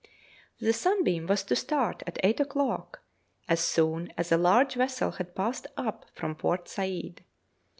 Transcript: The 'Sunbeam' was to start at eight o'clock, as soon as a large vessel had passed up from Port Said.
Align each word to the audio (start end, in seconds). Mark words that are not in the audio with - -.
The 0.59 0.73
'Sunbeam' 0.73 1.27
was 1.27 1.43
to 1.43 1.55
start 1.55 2.01
at 2.07 2.17
eight 2.23 2.39
o'clock, 2.39 3.03
as 3.47 3.59
soon 3.59 4.11
as 4.17 4.31
a 4.31 4.37
large 4.37 4.73
vessel 4.73 5.11
had 5.11 5.35
passed 5.35 5.67
up 5.77 6.07
from 6.15 6.33
Port 6.33 6.67
Said. 6.67 7.23